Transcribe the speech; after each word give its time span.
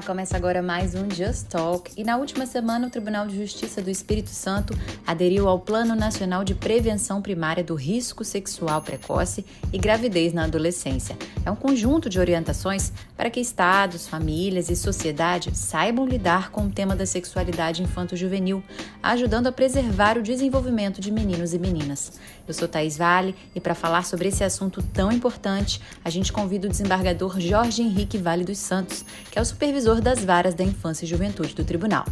Começa 0.00 0.36
agora 0.36 0.62
mais 0.62 0.94
um 0.94 1.08
Just 1.10 1.48
Talk 1.48 1.92
e 1.96 2.02
na 2.02 2.16
última 2.16 2.46
semana 2.46 2.86
o 2.86 2.90
Tribunal 2.90 3.26
de 3.26 3.36
Justiça 3.36 3.82
do 3.82 3.90
Espírito 3.90 4.30
Santo 4.30 4.74
aderiu 5.06 5.46
ao 5.46 5.60
Plano 5.60 5.94
Nacional 5.94 6.42
de 6.44 6.54
Prevenção 6.54 7.20
Primária 7.20 7.62
do 7.62 7.74
Risco 7.74 8.24
Sexual 8.24 8.80
Precoce 8.80 9.44
e 9.70 9.76
Gravidez 9.76 10.32
na 10.32 10.44
Adolescência. 10.44 11.16
É 11.44 11.50
um 11.50 11.56
conjunto 11.56 12.08
de 12.08 12.18
orientações 12.18 12.90
para 13.16 13.28
que 13.30 13.38
estados, 13.38 14.08
famílias 14.08 14.70
e 14.70 14.76
sociedade 14.76 15.56
saibam 15.56 16.06
lidar 16.06 16.50
com 16.50 16.66
o 16.66 16.70
tema 16.70 16.96
da 16.96 17.04
sexualidade 17.04 17.82
infanto-juvenil, 17.82 18.64
ajudando 19.02 19.48
a 19.48 19.52
preservar 19.52 20.16
o 20.16 20.22
desenvolvimento 20.22 21.00
de 21.00 21.12
meninos 21.12 21.52
e 21.52 21.58
meninas. 21.58 22.18
Eu 22.48 22.54
sou 22.54 22.66
Thais 22.66 22.96
Vale 22.96 23.36
e 23.54 23.60
para 23.60 23.74
falar 23.74 24.04
sobre 24.04 24.28
esse 24.28 24.42
assunto 24.42 24.82
tão 24.82 25.12
importante, 25.12 25.80
a 26.04 26.10
gente 26.10 26.32
convida 26.32 26.66
o 26.66 26.70
desembargador 26.70 27.38
Jorge 27.38 27.82
Henrique 27.82 28.18
Vale 28.18 28.44
dos 28.44 28.58
Santos, 28.58 29.04
que 29.30 29.38
é 29.38 29.42
o 29.42 29.44
supervisor 29.44 29.81
das 29.82 30.24
varas 30.24 30.54
da 30.54 30.62
infância 30.62 31.04
e 31.04 31.08
juventude 31.08 31.56
do 31.56 31.64
tribunal. 31.64 32.04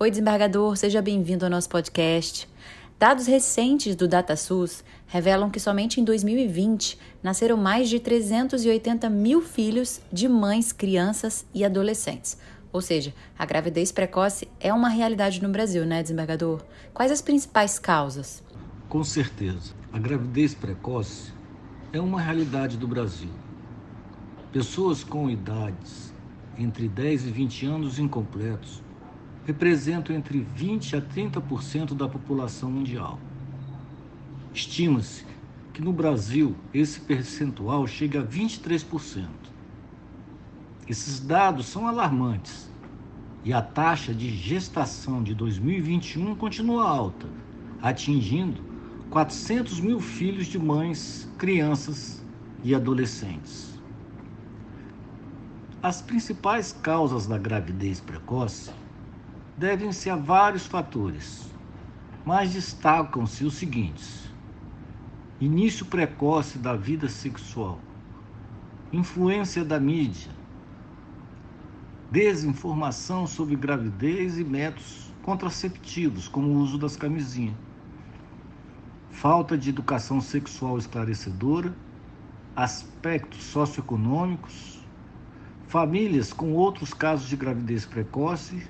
Oi, 0.00 0.10
desembargador, 0.10 0.76
seja 0.76 1.00
bem-vindo 1.00 1.44
ao 1.44 1.50
nosso 1.50 1.68
podcast. 1.68 2.48
Dados 2.98 3.26
recentes 3.26 3.94
do 3.94 4.08
DataSUS 4.08 4.82
revelam 5.06 5.48
que 5.48 5.60
somente 5.60 6.00
em 6.00 6.04
2020 6.04 6.98
nasceram 7.22 7.56
mais 7.56 7.88
de 7.88 8.00
380 8.00 9.08
mil 9.08 9.40
filhos 9.40 10.00
de 10.12 10.28
mães, 10.28 10.72
crianças 10.72 11.46
e 11.54 11.64
adolescentes. 11.64 12.36
Ou 12.72 12.80
seja, 12.80 13.14
a 13.38 13.46
gravidez 13.46 13.92
precoce 13.92 14.48
é 14.58 14.72
uma 14.74 14.88
realidade 14.88 15.40
no 15.40 15.48
Brasil, 15.50 15.86
né, 15.86 16.02
desembargador? 16.02 16.60
Quais 16.92 17.12
as 17.12 17.22
principais 17.22 17.78
causas? 17.78 18.42
Com 18.88 19.04
certeza. 19.04 19.72
A 19.92 20.00
gravidez 20.00 20.52
precoce 20.52 21.32
é 21.92 22.00
uma 22.00 22.20
realidade 22.20 22.76
do 22.76 22.88
Brasil. 22.88 23.30
Pessoas 24.52 25.04
com 25.04 25.30
idades 25.30 26.12
entre 26.58 26.88
10 26.88 27.28
e 27.28 27.30
20 27.30 27.66
anos 27.66 27.98
incompletos 28.00 28.82
representam 29.46 30.14
entre 30.16 30.40
20 30.40 30.96
a 30.96 31.00
30% 31.00 31.94
da 31.94 32.08
população 32.08 32.68
mundial. 32.68 33.20
Estima-se 34.52 35.24
que 35.72 35.80
no 35.80 35.92
Brasil 35.92 36.56
esse 36.74 36.98
percentual 36.98 37.86
chega 37.86 38.22
a 38.22 38.26
23%. 38.26 39.28
Esses 40.88 41.20
dados 41.20 41.66
são 41.66 41.86
alarmantes 41.86 42.68
e 43.44 43.52
a 43.52 43.62
taxa 43.62 44.12
de 44.12 44.30
gestação 44.30 45.22
de 45.22 45.32
2021 45.32 46.34
continua 46.34 46.88
alta, 46.88 47.28
atingindo 47.80 48.60
400 49.10 49.78
mil 49.78 50.00
filhos 50.00 50.48
de 50.48 50.58
mães, 50.58 51.28
crianças 51.38 52.20
e 52.64 52.74
adolescentes. 52.74 53.69
As 55.82 56.02
principais 56.02 56.72
causas 56.72 57.26
da 57.26 57.38
gravidez 57.38 58.02
precoce 58.02 58.70
devem-se 59.56 60.10
a 60.10 60.16
vários 60.16 60.66
fatores, 60.66 61.48
mas 62.22 62.52
destacam-se 62.52 63.46
os 63.46 63.54
seguintes: 63.54 64.28
início 65.40 65.86
precoce 65.86 66.58
da 66.58 66.76
vida 66.76 67.08
sexual, 67.08 67.78
influência 68.92 69.64
da 69.64 69.80
mídia, 69.80 70.30
desinformação 72.10 73.26
sobre 73.26 73.56
gravidez 73.56 74.38
e 74.38 74.44
métodos 74.44 75.10
contraceptivos, 75.22 76.28
como 76.28 76.48
o 76.48 76.58
uso 76.58 76.76
das 76.76 76.94
camisinhas, 76.94 77.56
falta 79.10 79.56
de 79.56 79.70
educação 79.70 80.20
sexual 80.20 80.76
esclarecedora, 80.76 81.74
aspectos 82.54 83.44
socioeconômicos, 83.44 84.78
famílias 85.70 86.32
com 86.32 86.52
outros 86.52 86.92
casos 86.92 87.28
de 87.28 87.36
gravidez 87.36 87.86
precoce, 87.86 88.60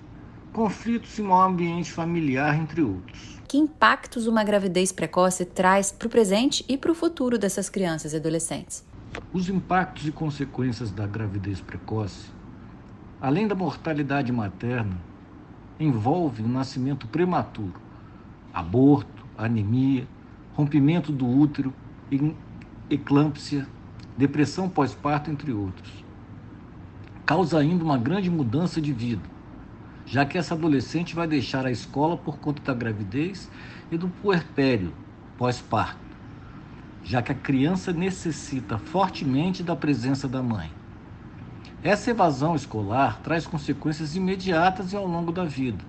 conflitos 0.53 1.19
em 1.19 1.23
mau 1.23 1.41
ambiente 1.41 1.91
familiar, 1.91 2.55
entre 2.55 2.83
outros. 2.83 3.41
Que 3.49 3.57
impactos 3.57 4.27
uma 4.27 4.45
gravidez 4.45 4.93
precoce 4.93 5.47
traz 5.47 5.91
para 5.91 6.07
o 6.07 6.11
presente 6.11 6.63
e 6.69 6.77
para 6.77 6.93
o 6.93 6.95
futuro 6.95 7.39
dessas 7.39 7.71
crianças 7.71 8.13
e 8.13 8.17
adolescentes? 8.17 8.85
Os 9.33 9.49
impactos 9.49 10.07
e 10.07 10.13
consequências 10.13 10.91
da 10.91 11.07
gravidez 11.07 11.59
precoce, 11.63 12.29
além 13.19 13.49
da 13.49 13.55
mortalidade 13.55 14.31
materna, 14.31 14.99
envolvem 15.81 16.45
o 16.45 16.49
nascimento 16.51 17.09
prematuro, 17.09 17.81
aborto, 18.53 19.25
anemia, 19.39 20.07
rompimento 20.53 21.11
do 21.11 21.27
útero, 21.27 21.73
eclâmpsia, 22.91 23.67
depressão 24.19 24.69
pós-parto, 24.69 25.31
entre 25.31 25.51
outros 25.51 26.10
causa 27.31 27.61
ainda 27.61 27.85
uma 27.85 27.97
grande 27.97 28.29
mudança 28.29 28.81
de 28.81 28.93
vida, 28.93 29.23
já 30.05 30.27
que 30.27 30.37
essa 30.37 30.55
adolescente 30.55 31.15
vai 31.15 31.29
deixar 31.29 31.65
a 31.65 31.71
escola 31.71 32.17
por 32.17 32.39
conta 32.39 32.61
da 32.61 32.75
gravidez 32.77 33.49
e 33.89 33.97
do 33.97 34.09
puerpério 34.09 34.93
pós-parto, 35.39 36.01
já 37.05 37.23
que 37.23 37.31
a 37.31 37.35
criança 37.37 37.93
necessita 37.93 38.79
fortemente 38.79 39.63
da 39.63 39.77
presença 39.77 40.27
da 40.27 40.43
mãe. 40.43 40.73
Essa 41.85 42.11
evasão 42.11 42.57
escolar 42.57 43.21
traz 43.21 43.47
consequências 43.47 44.17
imediatas 44.17 44.93
e 44.93 44.97
ao 44.97 45.07
longo 45.07 45.31
da 45.31 45.45
vida, 45.45 45.85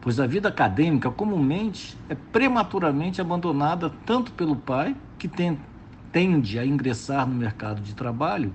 pois 0.00 0.18
a 0.18 0.26
vida 0.26 0.48
acadêmica 0.48 1.12
comumente 1.12 1.96
é 2.08 2.16
prematuramente 2.16 3.20
abandonada 3.20 3.88
tanto 4.04 4.32
pelo 4.32 4.56
pai, 4.56 4.96
que 5.16 5.30
tende 6.10 6.58
a 6.58 6.66
ingressar 6.66 7.24
no 7.24 7.36
mercado 7.36 7.80
de 7.80 7.94
trabalho, 7.94 8.52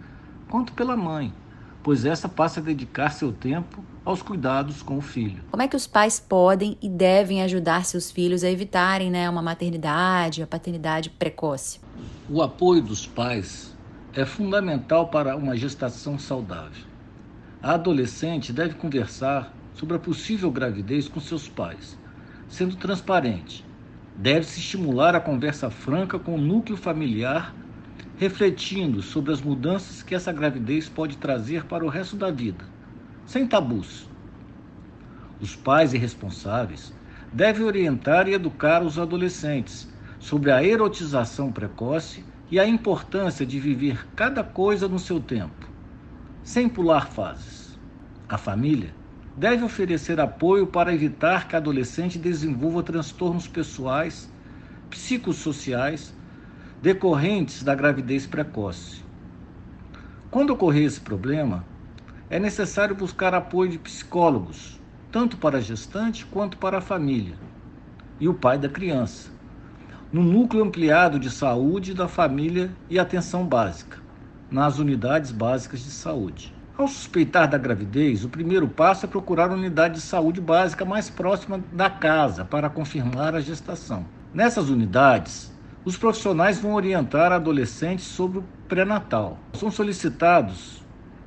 quanto 0.50 0.74
pela 0.74 0.98
mãe, 0.98 1.34
pois 1.84 2.06
essa 2.06 2.30
passa 2.30 2.60
a 2.60 2.64
dedicar 2.64 3.12
seu 3.12 3.32
tempo 3.32 3.84
aos 4.04 4.22
cuidados 4.22 4.82
com 4.82 4.98
o 4.98 5.02
filho. 5.02 5.44
Como 5.52 5.62
é 5.62 5.68
que 5.68 5.76
os 5.76 5.88
pais 5.88 6.20
podem 6.20 6.78
e 6.82 6.90
devem 6.90 7.42
ajudar 7.44 7.86
seus 7.86 8.12
filhos 8.12 8.44
a 8.44 8.50
evitarem 8.50 9.12
né, 9.12 9.30
uma 9.30 9.42
maternidade, 9.42 10.42
a 10.42 10.48
paternidade 10.48 11.10
precoce? 11.10 11.80
O 12.30 12.42
apoio 12.42 12.82
dos 12.82 13.06
pais 13.06 13.76
é 14.14 14.26
fundamental 14.26 15.08
para 15.08 15.36
uma 15.36 15.56
gestação 15.56 16.18
saudável. 16.18 16.86
A 17.62 17.76
adolescente 17.76 18.52
deve 18.52 18.76
conversar 18.76 19.54
sobre 19.74 19.96
a 19.96 20.00
possível 20.00 20.52
gravidez 20.52 21.08
com 21.08 21.20
seus 21.20 21.48
pais, 21.48 21.98
sendo 22.50 22.76
transparente. 22.76 23.66
Deve-se 24.16 24.60
estimular 24.60 25.16
a 25.16 25.20
conversa 25.20 25.70
franca 25.70 26.20
com 26.20 26.36
o 26.36 26.42
núcleo 26.42 26.78
familiar 26.78 27.56
refletindo 28.22 29.02
sobre 29.02 29.34
as 29.34 29.42
mudanças 29.42 30.04
que 30.04 30.14
essa 30.14 30.32
gravidez 30.32 30.88
pode 30.88 31.18
trazer 31.18 31.66
para 31.66 31.84
o 31.84 31.90
resto 31.90 32.16
da 32.16 32.30
vida, 32.30 32.64
sem 33.26 33.48
tabus. 33.48 34.08
Os 35.40 35.56
pais 35.56 35.92
e 35.92 35.98
responsáveis 35.98 36.94
devem 37.34 37.66
orientar 37.66 38.28
e 38.28 38.36
educar 38.36 38.84
os 38.84 39.00
adolescentes 39.00 39.92
sobre 40.20 40.52
a 40.52 40.64
erotização 40.64 41.52
precoce 41.52 42.24
e 42.52 42.60
a 42.60 42.68
importância 42.68 43.44
de 43.44 43.60
viver 43.60 44.06
cada 44.16 44.44
coisa 44.44 44.88
no 44.88 45.00
seu 45.00 45.20
tempo, 45.20 45.68
sem 46.44 46.70
pular 46.70 47.08
fases. 47.08 47.80
A 48.30 48.38
família 48.38 48.94
deve 49.36 49.64
oferecer 49.64 50.20
apoio 50.20 50.68
para 50.68 50.94
evitar 50.94 51.48
que 51.48 51.56
a 51.56 51.58
adolescente 51.58 52.20
desenvolva 52.20 52.84
transtornos 52.84 53.48
pessoais, 53.48 54.32
psicossociais 54.92 56.14
decorrentes 56.82 57.62
da 57.62 57.76
gravidez 57.76 58.26
precoce. 58.26 59.04
Quando 60.32 60.50
ocorrer 60.50 60.86
esse 60.86 61.00
problema, 61.00 61.64
é 62.28 62.40
necessário 62.40 62.96
buscar 62.96 63.36
apoio 63.36 63.70
de 63.70 63.78
psicólogos, 63.78 64.80
tanto 65.12 65.38
para 65.38 65.60
a 65.60 65.62
gestante 65.62 66.26
quanto 66.26 66.58
para 66.58 66.80
a 66.80 66.82
família 66.82 67.36
e 68.20 68.28
o 68.28 68.34
pai 68.34 68.58
da 68.58 68.68
criança, 68.68 69.30
no 70.12 70.24
núcleo 70.24 70.64
ampliado 70.64 71.20
de 71.20 71.30
saúde 71.30 71.94
da 71.94 72.08
família 72.08 72.72
e 72.90 72.98
atenção 72.98 73.46
básica, 73.46 74.00
nas 74.50 74.80
unidades 74.80 75.32
básicas 75.32 75.82
de 75.82 75.92
saúde. 75.92 76.52
Ao 76.76 76.88
suspeitar 76.88 77.48
da 77.48 77.60
gravidez, 77.60 78.26
o 78.26 78.30
primeiro 78.30 78.68
passo 78.68 79.06
é 79.06 79.10
procurar 79.10 79.52
a 79.52 79.54
unidade 79.54 79.96
de 79.96 80.02
saúde 80.02 80.42
básica 80.42 80.84
mais 80.84 81.12
próxima 81.12 81.64
da 81.72 81.92
casa 81.92 82.44
para 82.44 82.72
confirmar 82.72 83.36
a 83.36 83.42
gestação. 83.42 84.04
Nessas 84.34 84.70
unidades, 84.70 85.52
os 85.84 85.98
profissionais 85.98 86.60
vão 86.60 86.74
orientar 86.74 87.32
adolescentes 87.32 88.06
sobre 88.06 88.40
o 88.40 88.44
pré-natal. 88.68 89.40
São 89.54 89.72
solicitados 89.72 90.82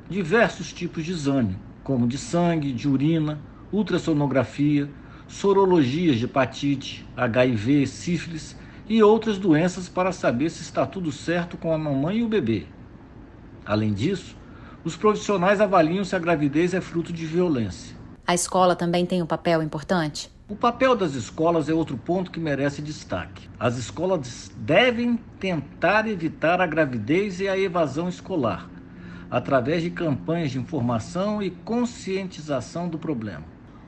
diversos 0.09 0.73
tipos 0.73 1.05
de 1.05 1.11
exame, 1.11 1.59
como 1.83 2.07
de 2.07 2.17
sangue, 2.17 2.73
de 2.73 2.89
urina, 2.89 3.41
ultrassonografia, 3.73 4.89
sorologias 5.27 6.17
de 6.17 6.27
hepatite, 6.27 7.07
HIV, 7.17 7.87
sífilis 7.87 8.57
e 8.89 9.03
outras 9.03 9.39
doenças 9.39 9.89
para 9.89 10.13
saber 10.13 10.51
se 10.51 10.63
está 10.63 10.87
tudo 10.87 11.11
certo 11.11 11.57
com 11.57 11.73
a 11.73 11.79
mamãe 11.79 12.19
e 12.19 12.23
o 12.23 12.29
bebê. 12.29 12.67
Além 13.67 13.93
disso, 13.93 14.37
os 14.85 14.95
profissionais 14.95 15.61
avaliam 15.61 16.05
se 16.05 16.15
a 16.15 16.19
gravidez 16.19 16.75
é 16.75 16.81
fruto 16.81 17.13
de 17.13 17.25
violência. 17.25 17.97
A 18.27 18.35
escola 18.35 18.77
também 18.77 19.05
tem 19.05 19.23
um 19.23 19.27
papel 19.27 19.63
importante? 19.63 20.34
O 20.47 20.55
papel 20.55 20.95
das 20.95 21.15
escolas 21.15 21.71
é 21.71 21.73
outro 21.73 21.97
ponto 21.97 22.31
que 22.31 22.39
merece 22.39 22.83
destaque. 22.83 23.49
As 23.59 23.79
escolas 23.79 24.53
devem 24.55 25.17
tentar 25.41 26.07
evitar 26.07 26.61
a 26.61 26.67
gravidez 26.67 27.41
e 27.41 27.49
a 27.49 27.59
evasão 27.59 28.11
escolar, 28.11 28.69
através 29.31 29.83
de 29.83 29.89
campanhas 29.89 30.51
de 30.51 30.59
informação 30.59 31.43
e 31.43 31.51
conscientização 31.51 32.91
do 32.91 32.99
problema. 32.99 33.47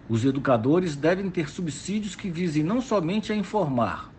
Os 0.09 0.25
educadores 0.25 0.97
devem 0.97 1.29
ter 1.29 1.51
subsídios 1.51 2.17
que 2.17 2.31
visem 2.31 2.63
não 2.63 2.81
somente 2.81 3.35
a 3.35 3.37
informar, 3.37 4.11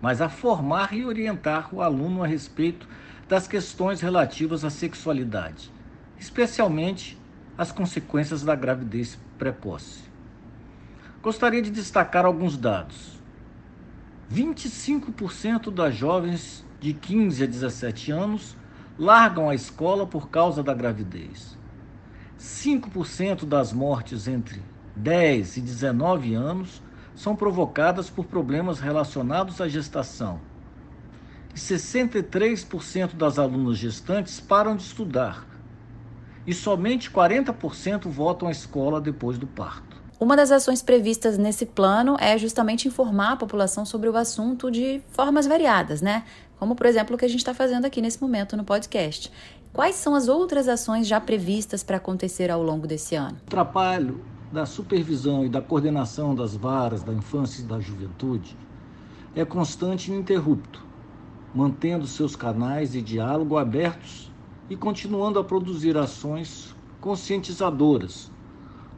mas 0.00 0.20
a 0.20 0.28
formar 0.28 0.94
e 0.94 1.04
orientar 1.04 1.74
o 1.74 1.82
aluno 1.82 2.22
a 2.22 2.28
respeito 2.28 2.88
das 3.28 3.48
questões 3.48 4.00
relativas 4.00 4.64
à 4.64 4.70
sexualidade, 4.70 5.72
especialmente 6.16 7.18
as 7.58 7.72
consequências 7.72 8.44
da 8.44 8.54
gravidez 8.54 9.18
precoce. 9.36 10.11
Gostaria 11.22 11.62
de 11.62 11.70
destacar 11.70 12.26
alguns 12.26 12.56
dados. 12.56 13.22
25% 14.28 15.70
das 15.70 15.94
jovens 15.94 16.66
de 16.80 16.92
15 16.92 17.44
a 17.44 17.46
17 17.46 18.10
anos 18.10 18.56
largam 18.98 19.48
a 19.48 19.54
escola 19.54 20.04
por 20.04 20.30
causa 20.30 20.64
da 20.64 20.74
gravidez. 20.74 21.56
5% 22.40 23.44
das 23.44 23.72
mortes 23.72 24.26
entre 24.26 24.60
10 24.96 25.58
e 25.58 25.60
19 25.60 26.34
anos 26.34 26.82
são 27.14 27.36
provocadas 27.36 28.10
por 28.10 28.24
problemas 28.24 28.80
relacionados 28.80 29.60
à 29.60 29.68
gestação. 29.68 30.40
E 31.54 31.56
63% 31.56 33.14
das 33.14 33.38
alunas 33.38 33.78
gestantes 33.78 34.40
param 34.40 34.74
de 34.74 34.82
estudar. 34.82 35.46
E 36.44 36.52
somente 36.52 37.08
40% 37.12 38.08
voltam 38.08 38.48
à 38.48 38.50
escola 38.50 39.00
depois 39.00 39.38
do 39.38 39.46
parto. 39.46 39.91
Uma 40.22 40.36
das 40.36 40.52
ações 40.52 40.80
previstas 40.80 41.36
nesse 41.36 41.66
plano 41.66 42.16
é 42.20 42.38
justamente 42.38 42.86
informar 42.86 43.32
a 43.32 43.36
população 43.36 43.84
sobre 43.84 44.08
o 44.08 44.16
assunto 44.16 44.70
de 44.70 45.02
formas 45.08 45.48
variadas, 45.48 46.00
né? 46.00 46.22
Como, 46.60 46.76
por 46.76 46.86
exemplo, 46.86 47.16
o 47.16 47.18
que 47.18 47.24
a 47.24 47.28
gente 47.28 47.40
está 47.40 47.52
fazendo 47.52 47.86
aqui 47.86 48.00
nesse 48.00 48.22
momento 48.22 48.56
no 48.56 48.62
podcast. 48.62 49.32
Quais 49.72 49.96
são 49.96 50.14
as 50.14 50.28
outras 50.28 50.68
ações 50.68 51.08
já 51.08 51.20
previstas 51.20 51.82
para 51.82 51.96
acontecer 51.96 52.52
ao 52.52 52.62
longo 52.62 52.86
desse 52.86 53.16
ano? 53.16 53.36
O 53.48 53.50
trabalho 53.50 54.20
da 54.52 54.64
supervisão 54.64 55.44
e 55.44 55.48
da 55.48 55.60
coordenação 55.60 56.36
das 56.36 56.54
varas 56.54 57.02
da 57.02 57.12
infância 57.12 57.60
e 57.60 57.64
da 57.64 57.80
juventude 57.80 58.56
é 59.34 59.44
constante 59.44 60.08
e 60.08 60.14
ininterrupto, 60.14 60.86
mantendo 61.52 62.06
seus 62.06 62.36
canais 62.36 62.92
de 62.92 63.02
diálogo 63.02 63.58
abertos 63.58 64.30
e 64.70 64.76
continuando 64.76 65.40
a 65.40 65.42
produzir 65.42 65.96
ações 65.96 66.76
conscientizadoras, 67.00 68.30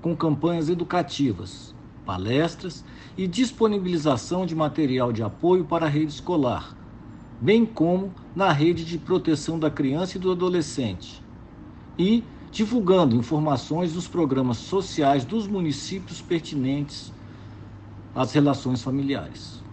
com 0.05 0.15
campanhas 0.15 0.69
educativas, 0.69 1.75
palestras 2.05 2.85
e 3.17 3.27
disponibilização 3.27 4.45
de 4.45 4.55
material 4.55 5.11
de 5.11 5.23
apoio 5.23 5.65
para 5.65 5.87
a 5.87 5.89
rede 5.89 6.13
escolar, 6.13 6.77
bem 7.41 7.65
como 7.65 8.15
na 8.35 8.53
rede 8.53 8.85
de 8.85 8.99
proteção 8.99 9.59
da 9.59 9.71
criança 9.71 10.19
e 10.19 10.21
do 10.21 10.31
adolescente. 10.31 11.23
E 11.99 12.23
divulgando 12.53 13.17
informações 13.17 13.95
dos 13.95 14.07
programas 14.07 14.59
sociais 14.59 15.25
dos 15.25 15.47
municípios 15.47 16.21
pertinentes 16.21 17.11
às 18.15 18.31
relações 18.35 18.83
familiares. 18.83 19.64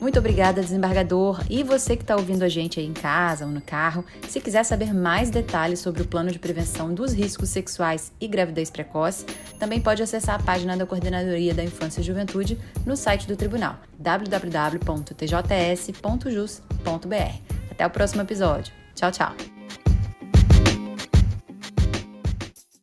Muito 0.00 0.18
obrigada, 0.18 0.62
desembargador. 0.62 1.44
E 1.50 1.62
você 1.62 1.94
que 1.94 2.02
está 2.02 2.16
ouvindo 2.16 2.42
a 2.42 2.48
gente 2.48 2.80
aí 2.80 2.86
em 2.86 2.92
casa 2.92 3.44
ou 3.44 3.50
no 3.50 3.60
carro, 3.60 4.04
se 4.28 4.40
quiser 4.40 4.64
saber 4.64 4.94
mais 4.94 5.28
detalhes 5.28 5.80
sobre 5.80 6.00
o 6.02 6.06
plano 6.06 6.30
de 6.30 6.38
prevenção 6.38 6.94
dos 6.94 7.12
riscos 7.12 7.50
sexuais 7.50 8.10
e 8.20 8.26
gravidez 8.26 8.70
precoce, 8.70 9.26
também 9.58 9.80
pode 9.80 10.02
acessar 10.02 10.36
a 10.36 10.42
página 10.42 10.76
da 10.76 10.86
Coordenadoria 10.86 11.52
da 11.52 11.62
Infância 11.62 12.00
e 12.00 12.04
Juventude 12.04 12.58
no 12.86 12.96
site 12.96 13.28
do 13.28 13.36
Tribunal, 13.36 13.78
www.tjs.jus.br. 13.98 14.80
Até 17.70 17.86
o 17.86 17.90
próximo 17.90 18.22
episódio. 18.22 18.72
Tchau, 18.94 19.10
tchau. 19.10 19.59